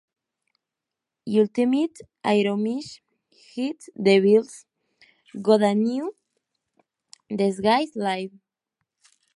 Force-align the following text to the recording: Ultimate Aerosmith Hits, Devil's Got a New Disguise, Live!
Ultimate 1.41 1.99
Aerosmith 2.25 3.01
Hits, 3.53 3.87
Devil's 4.05 4.65
Got 5.39 5.61
a 5.61 5.75
New 5.75 6.15
Disguise, 7.29 7.91
Live! 7.95 8.31